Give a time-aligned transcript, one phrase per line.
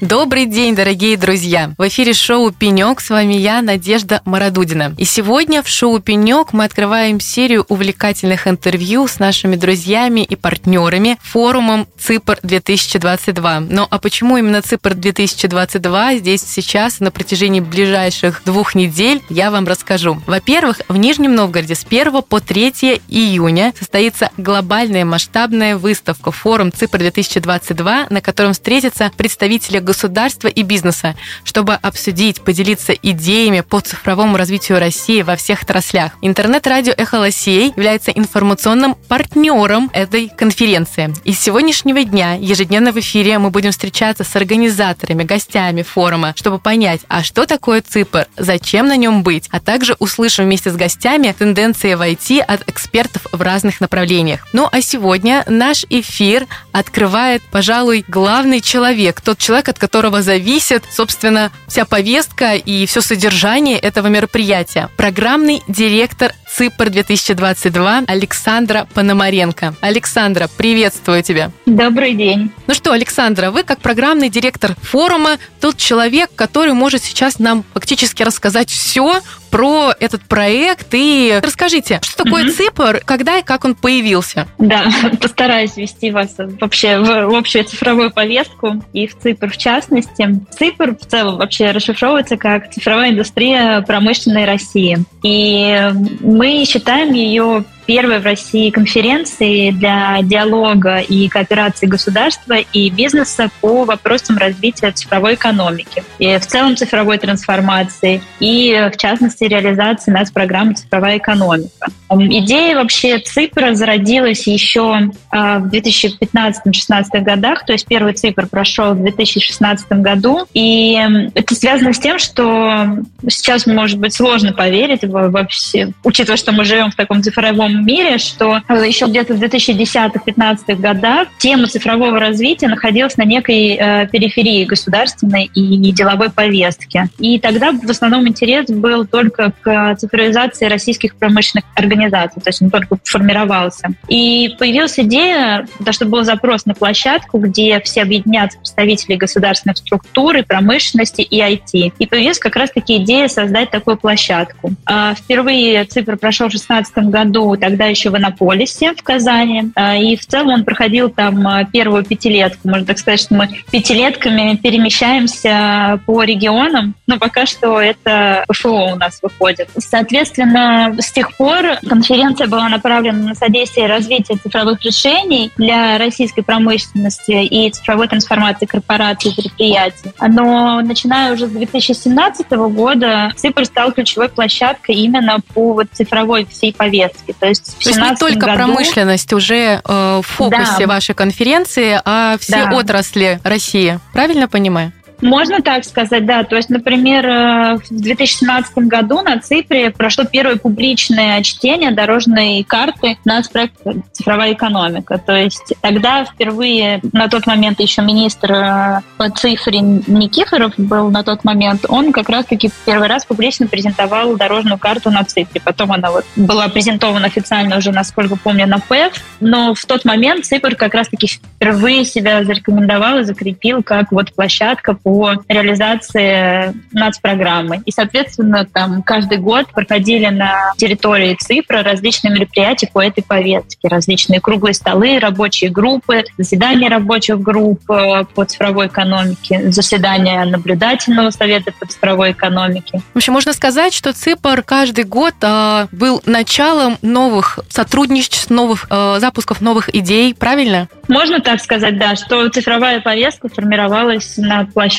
[0.00, 1.74] Добрый день, дорогие друзья!
[1.76, 3.00] В эфире шоу «Пенек».
[3.00, 4.94] С вами я, Надежда Марадудина.
[4.96, 11.18] И сегодня в шоу «Пенек» мы открываем серию увлекательных интервью с нашими друзьями и партнерами
[11.20, 13.66] форумом ЦИПР-2022.
[13.70, 20.22] Ну а почему именно ЦИПР-2022 здесь сейчас на протяжении ближайших двух недель я вам расскажу.
[20.28, 28.06] Во-первых, в Нижнем Новгороде с 1 по 3 июня состоится глобальная масштабная выставка форум ЦИПР-2022,
[28.10, 35.22] на котором встретятся представители государства и бизнеса, чтобы обсудить, поделиться идеями по цифровому развитию России
[35.22, 36.12] во всех отраслях.
[36.20, 41.14] Интернет-радио «Эхо Лосей» является информационным партнером этой конференции.
[41.24, 46.58] И с сегодняшнего дня ежедневно в эфире мы будем встречаться с организаторами, гостями форума, чтобы
[46.58, 51.34] понять, а что такое ЦИПР, зачем на нем быть, а также услышим вместе с гостями
[51.38, 54.46] тенденции в IT от экспертов в разных направлениях.
[54.52, 61.52] Ну а сегодня наш эфир открывает, пожалуй, главный человек, тот человек, от которого зависит, собственно,
[61.68, 64.90] вся повестка и все содержание этого мероприятия.
[64.96, 69.74] Программный директор ЦИПР 2022 Александра Пономаренко.
[69.80, 71.52] Александра, приветствую тебя.
[71.66, 72.50] Добрый день.
[72.66, 78.24] Ну что, Александра, вы как программный директор форума, тот человек, который может сейчас нам фактически
[78.24, 80.88] рассказать все про этот проект.
[80.92, 84.48] И расскажите, что такое mm ЦИПР, когда и как он появился?
[84.58, 84.86] Да,
[85.20, 90.40] постараюсь ввести вас вообще в общую цифровую повестку и в ЦИПР в частности.
[90.58, 94.98] ЦИПР в целом вообще расшифровывается как цифровая индустрия промышленной России.
[95.22, 103.48] И мы считаем ее первой в России конференции для диалога и кооперации государства и бизнеса
[103.62, 110.30] по вопросам развития цифровой экономики и в целом цифровой трансформации и, в частности, реализации нас
[110.30, 111.88] программы «Цифровая экономика».
[112.10, 119.02] Идея вообще ЦИПРа зародилась еще а, в 2015-2016 годах, то есть первый ЦИПР прошел в
[119.02, 120.98] 2016 году, и
[121.34, 122.98] это связано с тем, что
[123.28, 128.60] сейчас, может быть, сложно поверить вообще, учитывая, что мы живем в таком цифровом мире, что
[128.68, 135.50] э, еще где-то в 2010-2015 годах тема цифрового развития находилась на некой э, периферии государственной
[135.54, 137.08] и деловой повестки.
[137.18, 142.70] И тогда в основном интерес был только к цифровизации российских промышленных организаций, то есть он
[142.70, 143.88] только формировался.
[144.08, 150.36] И появилась идея, то, что был запрос на площадку, где все объединятся представители государственных структур,
[150.36, 151.92] и промышленности и IT.
[151.98, 154.72] И появилась как раз-таки идея создать такую площадку.
[154.86, 159.72] А впервые цифра прошел в 2016 году, тогда еще в Иннополисе в Казани.
[159.74, 162.66] А, и в целом он проходил там а, первую пятилетку.
[162.68, 168.96] Можно так сказать, что мы пятилетками перемещаемся по регионам, но пока что это ПФО у
[168.96, 169.68] нас выходит.
[169.76, 177.44] Соответственно, с тех пор конференция была направлена на содействие развития цифровых решений для российской промышленности
[177.44, 180.10] и цифровой трансформации корпораций и предприятий.
[180.26, 186.72] Но начиная уже с 2017 года ЦИПР стал ключевой площадкой именно по вот цифровой всей
[186.72, 187.34] повестке.
[187.38, 188.56] То есть то есть не только году...
[188.56, 190.86] промышленность уже э, в фокусе да.
[190.86, 192.76] вашей конференции, а все да.
[192.76, 193.98] отрасли России.
[194.12, 194.92] Правильно понимаю?
[195.20, 196.44] Можно так сказать, да.
[196.44, 203.18] То есть, например, э, в 2017 году на Ципре прошло первое публичное чтение дорожной карты
[203.24, 203.74] нацпроект
[204.12, 205.18] «Цифровая экономика».
[205.18, 211.24] То есть тогда впервые, на тот момент еще министр э, по цифре Никифоров был на
[211.24, 215.60] тот момент, он как раз-таки первый раз публично презентовал дорожную карту на Ципре.
[215.64, 219.14] Потом она вот была презентована официально уже, насколько помню, на ПЭФ.
[219.40, 224.94] Но в тот момент Ципр как раз-таки впервые себя зарекомендовал и закрепил как вот площадка
[224.94, 225.07] по
[225.48, 227.82] реализации нацпрограммы.
[227.86, 233.88] И, соответственно, там каждый год проходили на территории Цифра различные мероприятия по этой повестке.
[233.88, 241.72] Различные круглые столы, рабочие группы, заседания рабочих групп э, по цифровой экономике, заседания наблюдательного совета
[241.78, 243.00] по цифровой экономике.
[243.14, 249.16] В общем, можно сказать, что ЦИПР каждый год э, был началом новых сотрудничеств, новых э,
[249.20, 250.88] запусков новых идей, правильно?
[251.08, 254.97] Можно так сказать, да, что цифровая повестка формировалась на площадке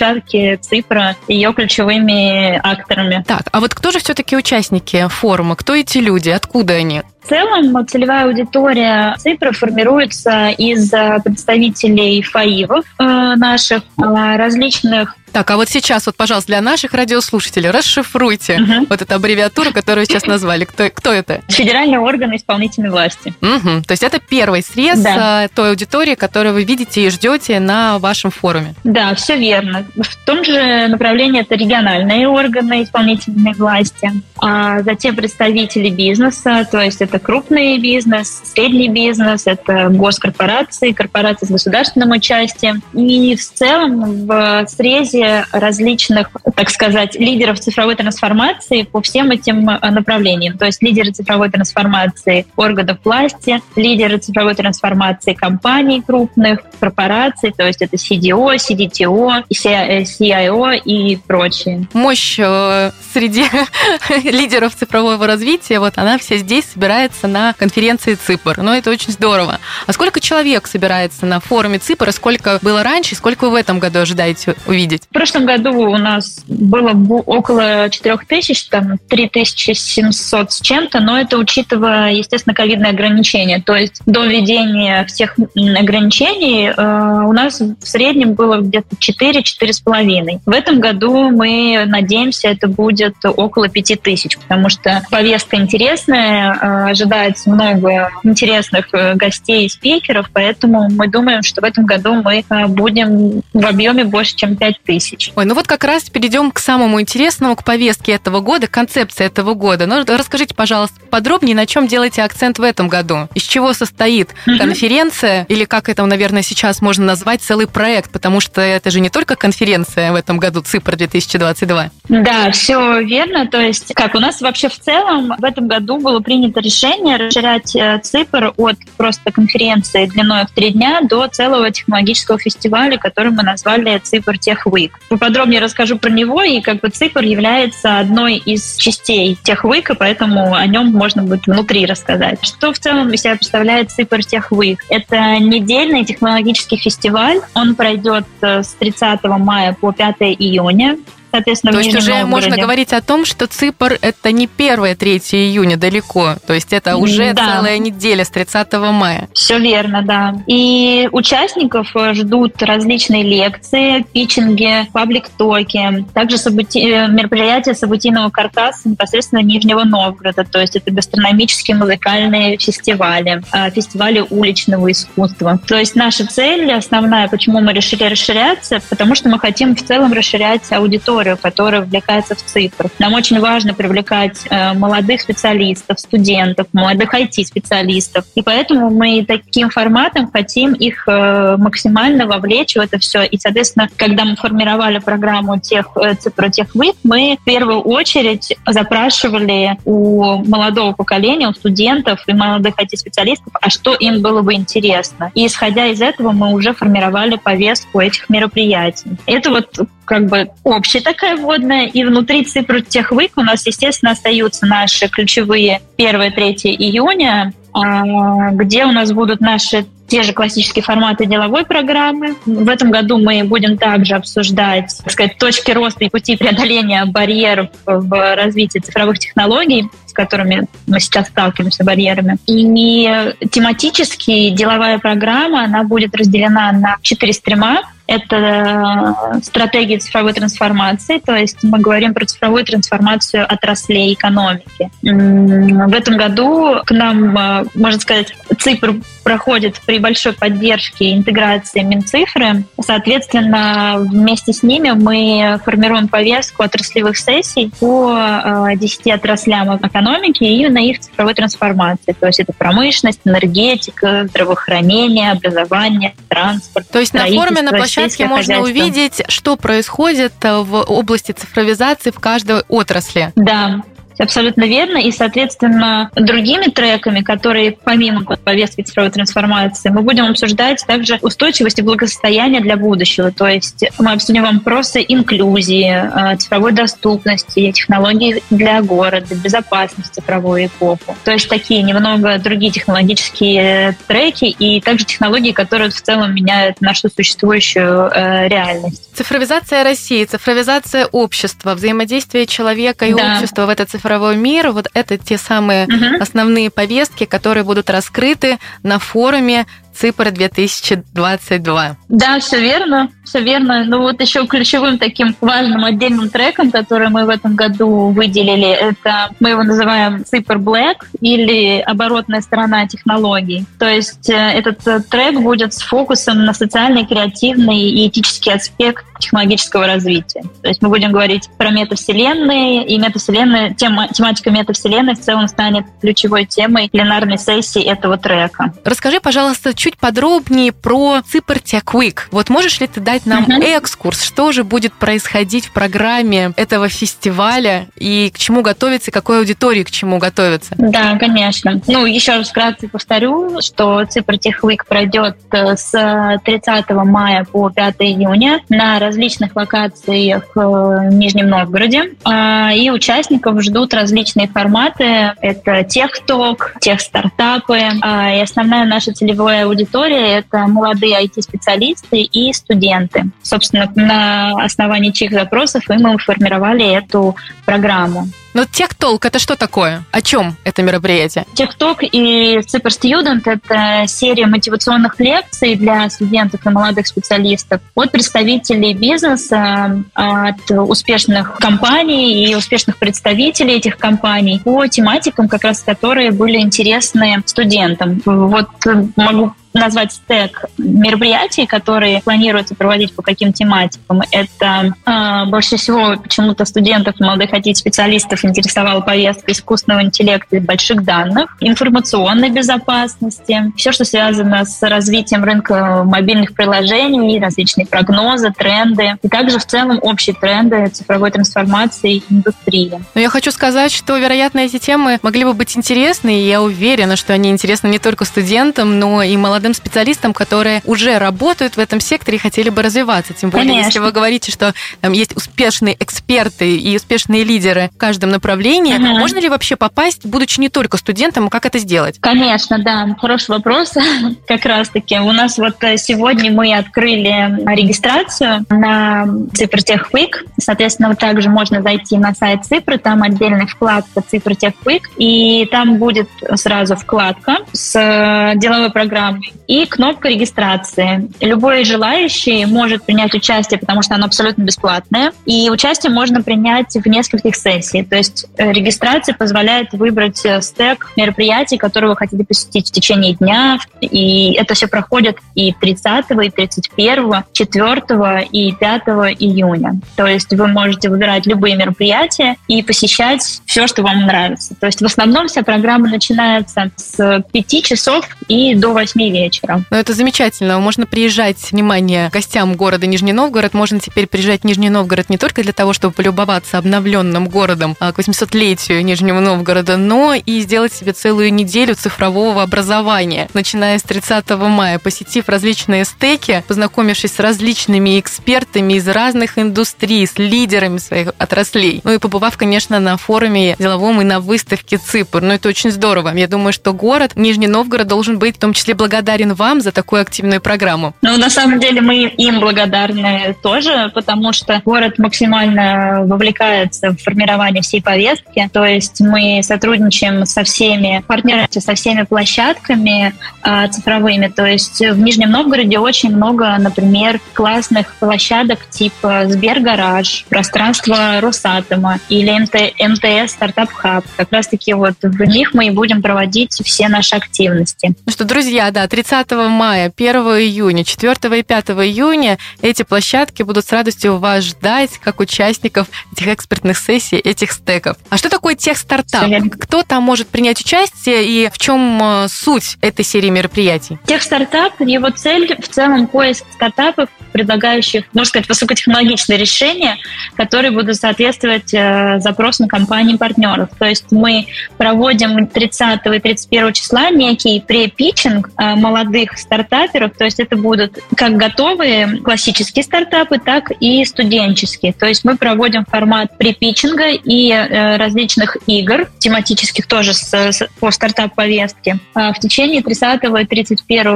[0.62, 3.24] Ципра ее ключевыми акторами.
[3.28, 5.56] Так, а вот кто же все-таки участники форума?
[5.56, 6.30] Кто эти люди?
[6.30, 7.04] Откуда они?
[7.21, 10.89] В целом целевая аудитория Ципра формируется из
[11.24, 13.04] представителей ФАИВов э,
[13.36, 18.88] наших, э, различных так, а вот сейчас, вот, пожалуйста, для наших радиослушателей расшифруйте угу.
[18.89, 20.66] вот эту аббревиатуру, которую сейчас назвали.
[20.66, 21.42] Кто, кто это?
[21.48, 23.33] Федеральный орган исполнительной власти.
[23.42, 23.83] Угу.
[23.86, 25.48] То есть это первый срез да.
[25.54, 28.74] той аудитории, которую вы видите и ждете на вашем форуме.
[28.83, 29.86] Да, все верно.
[29.95, 37.01] В том же направлении это региональные органы исполнительной власти, а затем представители бизнеса, то есть
[37.01, 42.84] это это крупный бизнес, средний бизнес, это госкорпорации, корпорации с государственным участием.
[42.94, 50.58] И в целом в срезе различных, так сказать, лидеров цифровой трансформации по всем этим направлениям.
[50.58, 57.82] То есть лидеры цифровой трансформации органов власти, лидеры цифровой трансформации компаний крупных, корпораций, то есть
[57.82, 61.88] это CDO, CDTO, CIO и прочие.
[61.94, 63.46] Мощь э, среди
[64.30, 68.60] лидеров цифрового развития, вот она вся здесь собирается на конференции ЦИПР.
[68.62, 69.60] Ну, это очень здорово.
[69.88, 74.00] А сколько человек собирается на форуме ЦИПР, сколько было раньше, сколько вы в этом году
[74.00, 75.04] ожидаете увидеть?
[75.04, 76.92] В прошлом году у нас было
[77.25, 83.62] около 4000, там 3700 с чем-то, но это учитывая, естественно, ковидные ограничения.
[83.62, 90.42] То есть до введения всех ограничений э, у нас в среднем было где-то 4-4,5.
[90.45, 98.12] В этом году мы надеемся, это будет около 5000, потому что повестка интересная, ожидается много
[98.24, 103.42] интересных э, гостей и спикеров, поэтому мы думаем, что в этом году мы э, будем
[103.54, 105.34] в объеме больше, чем 5000.
[105.36, 109.54] Ой, ну вот как раз перейдем к самому интересному, к повестке этого года, концепции этого
[109.54, 109.86] года.
[109.86, 113.30] Ну, расскажите, пожалуйста, подробнее, на чем делаете акцент в этом году?
[113.34, 114.58] Из чего состоит mm-hmm.
[114.58, 119.10] конференция, или как это, наверное, сейчас можно назвать целый проект, потому что это же не
[119.10, 121.92] только конференция в этом году ЦИПР 2022.
[122.10, 123.48] Да, все верно.
[123.48, 127.76] То есть, как у нас вообще в целом в этом году было принято решение расширять
[127.76, 133.44] э, ЦИПР от просто конференции длиной в три дня до целого технологического фестиваля, который мы
[133.44, 134.92] назвали ЦИПР Тех Week.
[135.10, 140.54] Поподробнее расскажу про него, и как бы ЦИПР является одной из частей Тех Week, поэтому
[140.54, 142.40] о нем можно будет внутри рассказать.
[142.46, 144.78] Что в целом из себя представляет ЦИПР Тех Week?
[144.90, 147.40] Это недельный технологический фестиваль.
[147.54, 150.98] Он пройдет э, с 30 мая по 5 июня
[151.31, 152.31] соответственно, То есть уже Новгороде.
[152.31, 157.34] можно говорить о том, что Ципр– это не 1-3 июня далеко, то есть это уже
[157.34, 157.46] да.
[157.46, 159.30] целая неделя с 30 мая.
[159.34, 160.36] Все верно, да.
[160.48, 166.92] И участников э, ждут различные лекции, питчинги, паблик-токи, также собути...
[166.92, 174.24] Э, мероприятия событийного каркаса непосредственно Нижнего Новгорода, то есть это гастрономические музыкальные фестивали, э, фестивали
[174.30, 175.60] уличного искусства.
[175.68, 180.14] То есть наша цель основная, почему мы решили расширяться, потому что мы хотим в целом
[180.14, 182.89] расширять аудиторию аудиторию, которая вовлекается в цифры.
[183.00, 188.25] Нам очень важно привлекать э, молодых специалистов, студентов, молодых IT-специалистов.
[188.36, 193.24] И поэтому мы таким форматом хотим их э, максимально вовлечь в это все.
[193.24, 198.56] И, соответственно, когда мы формировали программу тех, э, цифра тех вид, мы в первую очередь
[198.68, 205.31] запрашивали у молодого поколения, у студентов и молодых IT-специалистов, а что им было бы интересно.
[205.36, 209.12] И исходя из этого мы уже формировали повестку этих мероприятий.
[209.25, 209.80] Это вот
[210.10, 215.82] как бы общая такая вводная, и внутри цифр техвык у нас, естественно, остаются наши ключевые
[216.00, 222.36] 1-3 июня, а, где у нас будут наши те же классические форматы деловой программы.
[222.48, 227.70] В этом году мы будем также обсуждать, так сказать, точки роста и пути преодоления барьеров
[227.86, 232.38] в развитии цифровых технологий, с которыми мы сейчас сталкиваемся, барьерами.
[232.48, 237.84] И тематически деловая программа, она будет разделена на четыре стрима.
[238.10, 244.90] Это э, стратегия цифровой трансформации, то есть мы говорим про цифровую трансформацию отраслей экономики.
[245.04, 252.64] В этом году к нам, э, можно сказать, ЦИПР проходит при большой поддержке интеграции Минцифры.
[252.81, 260.62] Соответственно, вместе с ними мы формируем повестку отраслевых сессий по 10 э, отраслям экономики и
[260.62, 262.16] именно их цифровой трансформации.
[262.19, 266.88] То есть это промышленность, энергетика, здравоохранение, образование, транспорт.
[266.90, 272.64] То есть на форуме, на площадке можно увидеть, что происходит в области цифровизации в каждой
[272.68, 273.32] отрасли.
[273.36, 273.84] Да,
[274.19, 274.97] Абсолютно верно.
[274.97, 281.81] И, соответственно, другими треками, которые помимо повестки цифровой трансформации, мы будем обсуждать также устойчивость и
[281.81, 283.31] благосостояние для будущего.
[283.31, 291.16] То есть мы обсудим вопросы инклюзии, э, цифровой доступности, технологий для города, безопасности цифровой эпоху.
[291.23, 297.09] То есть такие немного другие технологические треки и также технологии, которые в целом меняют нашу
[297.09, 299.16] существующую э, реальность.
[299.16, 303.33] Цифровизация России, цифровизация общества, взаимодействие человека и да.
[303.33, 306.21] общества в это цифровое цифровой мир, вот это те самые угу.
[306.21, 311.97] основные повестки, которые будут раскрыты на форуме ЦИПР 2022.
[312.07, 313.09] Да, все верно.
[313.30, 313.86] Все верно.
[313.86, 319.30] Ну вот еще ключевым таким важным отдельным треком, который мы в этом году выделили, это
[319.40, 323.66] мы его называем Super Black или оборотная сторона технологий.
[323.78, 329.06] То есть э, этот э, трек будет с фокусом на социальный, креативный и этический аспект
[329.19, 330.44] технологического развития.
[330.62, 335.86] То есть мы будем говорить про метавселенные, и метавселенная, тема, тематика метавселенной в целом станет
[336.02, 338.74] ключевой темой пленарной сессии этого трека.
[338.83, 342.19] Расскажи, пожалуйста, чуть подробнее про Cybertech Week.
[342.31, 343.64] Вот можешь ли ты дать нам uh-huh.
[343.64, 349.83] экскурс, что же будет происходить в программе этого фестиваля и к чему готовиться, какой аудитории
[349.83, 350.76] к чему готовиться?
[350.78, 351.81] Да, конечно.
[351.88, 357.95] Ну, еще раз вкратце повторю, что Cybertech Week пройдет э, с 30 мая по 5
[357.99, 362.16] июня на различных локациях э, в Нижнем Новгороде.
[362.23, 365.33] А, и участников ждут различные форматы.
[365.42, 367.80] Это тех-ток, тех-стартапы.
[368.02, 373.08] А, и основная наша целевая аудитория— это молодые IT-специалисты и студенты.
[373.42, 377.35] Собственно, на основании чьих запросов и мы формировали эту
[377.66, 378.28] программу.
[378.54, 380.04] Но Техтолк это что такое?
[380.12, 381.46] О чем это мероприятие?
[381.54, 388.94] Техтолк и Super Student это серия мотивационных лекций для студентов и молодых специалистов от представителей
[388.94, 396.58] бизнеса, от успешных компаний и успешных представителей этих компаний по тематикам, как раз которые были
[396.58, 398.22] интересны студентам.
[398.26, 398.70] Вот
[399.16, 404.22] могу назвать стек мероприятий, которые планируется проводить по каким тематикам.
[404.32, 411.56] Это э, больше всего почему-то студентов, молодых IT-специалистов интересовала повестка искусственного интеллекта и больших данных,
[411.60, 419.60] информационной безопасности, все, что связано с развитием рынка мобильных приложений, различные прогнозы, тренды, и также
[419.60, 423.00] в целом общие тренды цифровой трансформации индустрии.
[423.16, 427.16] Но я хочу сказать, что, вероятно, эти темы могли бы быть интересны, и я уверена,
[427.16, 431.80] что они интересны не только студентам, но и молодым молодым специалистам, которые уже работают в
[431.80, 433.34] этом секторе и хотели бы развиваться.
[433.34, 433.88] Тем более, Конечно.
[433.88, 439.19] если вы говорите, что там есть успешные эксперты и успешные лидеры в каждом направлении, угу.
[439.19, 442.18] можно ли вообще попасть, будучи не только студентом, как это сделать?
[442.19, 443.16] Конечно, да.
[443.19, 443.94] Хороший вопрос.
[444.48, 445.19] как раз-таки.
[445.19, 450.31] У нас вот э, сегодня мы открыли регистрацию на Цифротех Week.
[450.59, 455.98] Соответственно, вот также можно зайти на сайт Цифры, там отдельная вкладка Цифротех Week, и там
[455.98, 461.30] будет сразу вкладка с э, деловой программой и кнопка регистрации.
[461.42, 465.31] Любой желающий может принять участие, потому что оно абсолютно бесплатное.
[465.45, 468.09] И участие можно принять в нескольких сессиях.
[468.09, 473.33] То есть э, регистрация позволяет выбрать э, стек мероприятий, которые вы хотите посетить в течение
[473.33, 473.80] дня.
[474.02, 479.02] И это все проходит и 30, и 31, 4 и 5
[479.40, 479.99] июня.
[480.16, 484.76] То есть вы можете выбирать любые мероприятия и посещать все, что вам нравится.
[484.80, 489.83] То есть в основном вся программа начинается с 5 часов и до 8 вечера.
[489.90, 490.80] Ну, это замечательно.
[490.80, 493.73] Можно приезжать, внимание, гостям города Нижний Новгород.
[493.73, 498.08] Можно теперь приезжать в Нижний Новгород не только для того, чтобы полюбоваться обновленным городом а,
[498.11, 503.49] к 800-летию Нижнего Новгорода, но и сделать себе целую неделю цифрового образования.
[503.54, 510.37] Начиная с 30 мая, посетив различные стеки, познакомившись с различными экспертами из разных индустрий, с
[510.37, 512.01] лидерами своих отраслей.
[512.04, 515.41] Ну и побывав, конечно, на форуме деловом и на выставке ЦИПР.
[515.41, 516.34] Ну это очень здорово.
[516.36, 520.21] Я думаю, что город Нижний Новгород должен быть в том числе благодарен вам за такую
[520.21, 521.15] активную программу.
[521.21, 527.82] Ну, на самом деле мы им благодарны тоже, потому что город максимально вовлекается в формирование
[527.82, 528.70] всей повестки.
[528.72, 534.48] То есть мы сотрудничаем со всеми партнерами, со всеми площадками э, цифровыми.
[534.48, 542.52] То есть в Нижнем Новгороде очень много, например, классных площадок типа Сбергараж, пространство Росатома или
[542.52, 544.26] МТ, МТС Стартап Хаб.
[544.38, 548.13] Как раз-таки вот в них мы и будем проводить все наши активности.
[548.26, 553.86] Ну что, друзья, да, 30 мая, 1 июня, 4 и 5 июня эти площадки будут
[553.86, 558.17] с радостью вас ждать как участников этих экспертных сессий, этих стеков.
[558.30, 559.50] А что такое техстартап?
[559.80, 564.17] Кто там может принять участие и в чем э, суть этой серии мероприятий?
[564.26, 570.17] Техстартап, его цель в целом поиск стартапов, предлагающих, можно сказать, высокотехнологичные решения,
[570.56, 573.89] которые будут соответствовать э, запросам компаний-партнеров.
[573.98, 574.67] То есть мы
[574.98, 581.54] проводим 30 и 31 числа некий препитчинг, э, молодых стартаперов, то есть это будут как
[581.54, 585.13] готовые классические стартапы, так и студенческие.
[585.13, 591.12] То есть мы проводим формат препитчинга и э, различных игр, тематических тоже с, с, по
[591.12, 594.34] стартап-повестке, в течение 30 и 31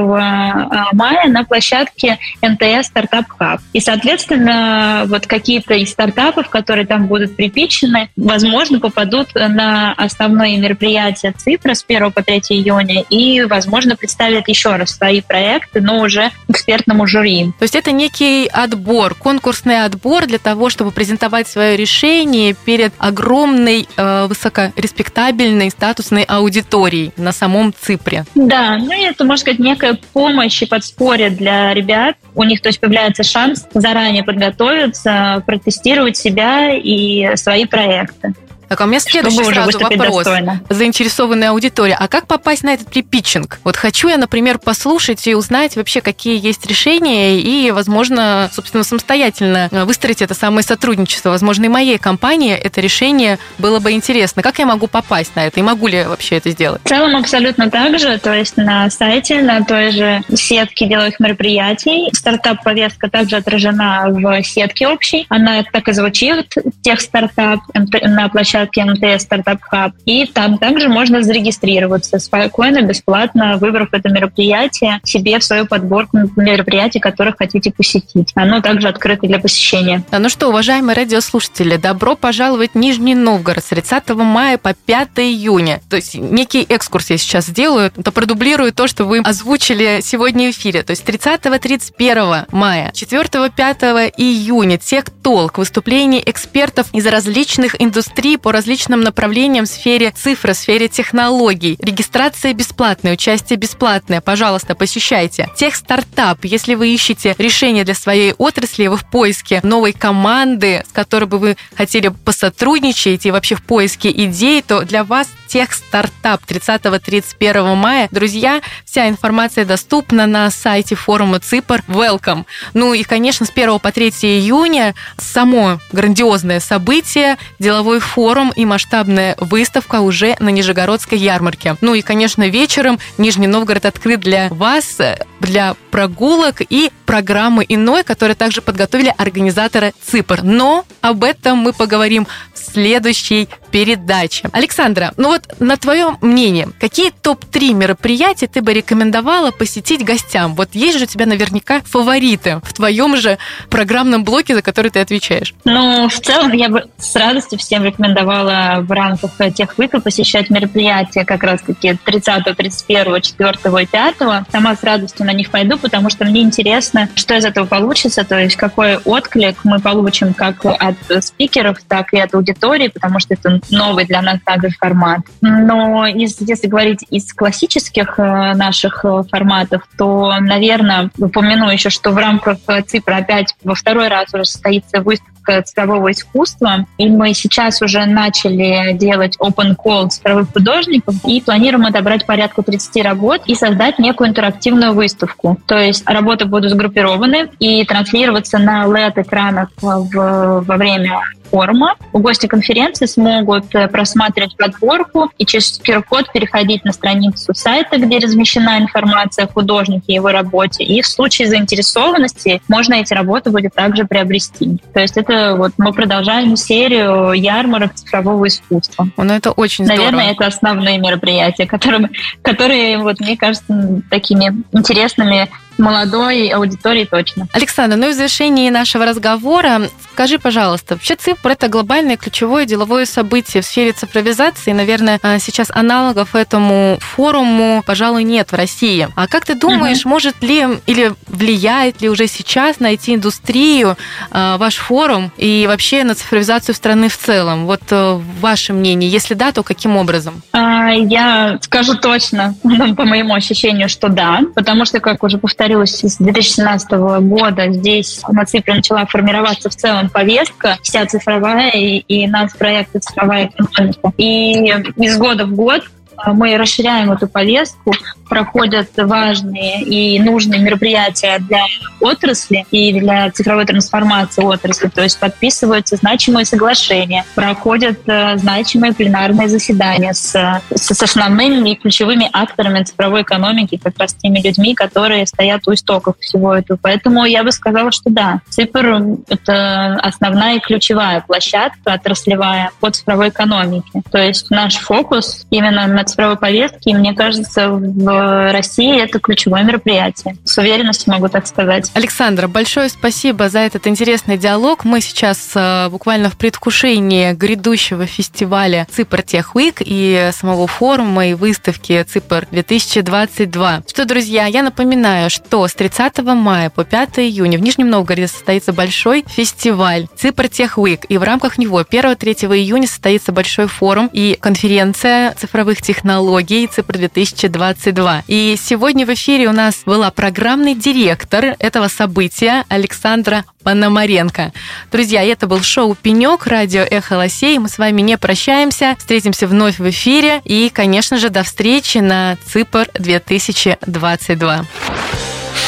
[0.93, 3.61] мая на площадке НТС Стартап Хаб.
[3.73, 11.33] И, соответственно, вот какие-то из стартапов, которые там будут припичены, возможно, попадут на основное мероприятие
[11.33, 16.31] ЦИПРа с 1 по 3 июня и, возможно, представят еще раз свои проекты, но уже
[16.47, 17.51] экспертному жюри.
[17.59, 22.93] То есть это некий отбор, конкурсный отбор для того, чтобы презентовать свое решение перед
[23.33, 28.25] огромной, э, высокореспектабельной, статусной аудиторией на самом ЦИПРе.
[28.35, 32.15] Да, ну это, можно сказать, некая помощь и подспорье для ребят.
[32.35, 38.33] У них, то есть, появляется шанс заранее подготовиться, протестировать себя и свои проекты.
[38.73, 40.25] Так, а у меня следующий сразу вопрос.
[40.25, 40.61] Достойно.
[40.67, 41.95] Заинтересованная аудитория.
[41.99, 43.59] А как попасть на этот припитчинг?
[43.63, 49.69] Вот хочу я, например, послушать и узнать вообще, какие есть решения, и, возможно, собственно, самостоятельно
[49.85, 51.29] выстроить это самое сотрудничество.
[51.29, 54.41] Возможно, и моей компании это решение было бы интересно.
[54.41, 55.59] Как я могу попасть на это?
[55.59, 56.81] И могу ли я вообще это сделать?
[56.83, 58.17] В целом абсолютно так же.
[58.17, 62.09] То есть на сайте, на той же сетке деловых мероприятий.
[62.11, 65.27] Стартап-повестка также отражена в сетке общей.
[65.29, 69.93] Она так и звучит, тех стартап на площадке МТС Стартап Хаб.
[70.05, 76.99] И там также можно зарегистрироваться спокойно, бесплатно, выбрав это мероприятие себе в свою подборку мероприятий,
[76.99, 78.31] которых хотите посетить.
[78.35, 80.03] Оно также открыто для посещения.
[80.11, 85.09] А ну что, уважаемые радиослушатели, добро пожаловать в Нижний Новгород с 30 мая по 5
[85.17, 85.81] июня.
[85.89, 90.51] То есть некий экскурс я сейчас сделаю, то продублирую то, что вы озвучили сегодня в
[90.51, 90.83] эфире.
[90.83, 99.01] То есть 30-31 мая, 4-5 июня тех толк, выступлений экспертов из различных индустрий по различным
[99.01, 101.77] направлениям в сфере цифры, в сфере технологий.
[101.79, 104.21] Регистрация бесплатная, участие бесплатное.
[104.21, 105.49] Пожалуйста, посещайте.
[105.57, 110.91] Тех стартап, если вы ищете решение для своей отрасли, вы в поиске новой команды, с
[110.93, 116.41] которой бы вы хотели посотрудничать и вообще в поиске идей, то для вас тех стартап
[116.47, 118.07] 30-31 мая.
[118.09, 121.83] Друзья, вся информация доступна на сайте форума ЦИПР.
[121.87, 122.45] Welcome.
[122.73, 129.35] Ну и, конечно, с 1 по 3 июня само грандиозное событие, деловой форум и масштабная
[129.39, 131.75] выставка уже на Нижегородской ярмарке.
[131.81, 134.97] Ну и, конечно, вечером Нижний Новгород открыт для вас,
[135.43, 140.41] для прогулок и программы иной, которые также подготовили организаторы ЦИПР.
[140.43, 144.49] Но об этом мы поговорим в следующей передаче.
[144.51, 150.55] Александра, ну вот на твое мнение, какие топ-3 мероприятия ты бы рекомендовала посетить гостям?
[150.55, 153.37] Вот есть же у тебя наверняка фавориты в твоем же
[153.69, 155.53] программном блоке, за который ты отвечаешь.
[155.65, 161.25] Ну, в целом я бы с радостью всем рекомендовала в рамках тех выпусков посещать мероприятия
[161.25, 164.15] как раз-таки 30, 31, 4 и 5.
[164.51, 168.37] Сама с радостью на них пойду, потому что мне интересно, что из этого получится, то
[168.37, 173.59] есть какой отклик мы получим как от спикеров, так и от аудитории, потому что это
[173.69, 175.21] новый для нас также формат.
[175.41, 182.11] Но из, если говорить из классических э, наших э, форматов, то, наверное, упомяну еще, что
[182.11, 185.32] в рамках ЦИПРа опять во второй раз уже состоится выставка
[185.65, 192.25] цифрового искусства, и мы сейчас уже начали делать open call цифровых художников и планируем отобрать
[192.25, 195.59] порядка 30 работ и создать некую интерактивную выставку.
[195.65, 201.21] То есть работы будут сгруппированы и транслироваться на LED-экранах во время
[201.53, 201.95] форума.
[202.13, 208.79] Гости конференции смогут э, просматривать подборку и через QR-код переходить на страницу сайта, где размещена
[208.79, 210.83] информация о художнике и его работе.
[210.83, 214.81] И в случае заинтересованности можно эти работы будет также приобрести.
[214.93, 219.07] То есть это вот мы продолжаем серию ярмарок цифрового искусства.
[219.15, 220.05] Ну, это очень здорово.
[220.05, 222.09] Наверное, это основные мероприятия, которые,
[222.41, 227.47] которые вот, мне кажется, такими интересными молодой аудитории точно.
[227.53, 233.05] Александр, ну и в завершении нашего разговора скажи, пожалуйста, вообще ЦИПР– это глобальное ключевое деловое
[233.05, 234.71] событие в сфере цифровизации.
[234.71, 239.07] Наверное, а, сейчас аналогов этому форуму, пожалуй, нет в России.
[239.15, 240.09] А как ты думаешь, угу.
[240.09, 243.97] может ли или влияет ли уже сейчас на IT-индустрию
[244.31, 247.65] а, ваш форум и вообще на цифровизацию страны в целом?
[247.65, 249.09] Вот э, ваше мнение.
[249.09, 250.41] Если да, то каким образом?
[250.51, 256.03] А, я скажу точно, по моему ощущению, что да, потому что, как уже повторяю, повторюсь,
[256.03, 262.27] с 2017 года здесь на Ципре начала формироваться в целом повестка, вся цифровая, и, и
[262.27, 264.13] наш проект «Цифровая экономика».
[264.17, 264.53] И
[264.97, 265.83] из года в год
[266.25, 267.93] мы расширяем эту повестку,
[268.29, 271.63] проходят важные и нужные мероприятия для
[271.99, 279.47] отрасли и для цифровой трансформации отрасли, то есть подписываются значимые соглашения, проходят э, значимые пленарные
[279.47, 285.67] заседания с, с основными и ключевыми акторами цифровой экономики, как раз теми людьми, которые стоят
[285.67, 286.79] у истоков всего этого.
[286.81, 293.29] Поэтому я бы сказала, что да, ЦИПР— это основная и ключевая площадка отраслевая по цифровой
[293.29, 294.01] экономике.
[294.11, 299.63] То есть наш фокус именно на цифровой повестке, и мне кажется, в России это ключевое
[299.63, 300.37] мероприятие.
[300.43, 301.91] С уверенностью могу так сказать.
[301.93, 304.85] Александра, большое спасибо за этот интересный диалог.
[304.85, 311.33] Мы сейчас э, буквально в предвкушении грядущего фестиваля Ципр Тех Week и самого форума и
[311.33, 313.83] выставки Ципр 2022.
[313.87, 318.73] Что, друзья, я напоминаю, что с 30 мая по 5 июня в Нижнем Новгороде состоится
[318.73, 324.37] большой фестиваль Ципр Тех Week, и в рамках него 1-3 июня состоится большой форум и
[324.39, 328.23] конференция цифровых технологий Ципр 2022.
[328.27, 334.53] И сегодня в эфире у нас была программный директор этого события Александра Пономаренко.
[334.91, 337.59] Друзья, это был шоу «Пенек», радио «Эхо Лосей».
[337.59, 338.95] Мы с вами не прощаемся.
[338.97, 340.41] Встретимся вновь в эфире.
[340.45, 344.65] И, конечно же, до встречи на ЦИПР 2022.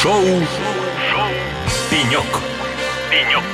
[0.02, 1.28] Шоу, шоу
[1.88, 2.26] «Пенек».
[3.10, 3.44] «Пенек».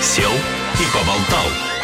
[0.00, 1.75] Сел и поболтал.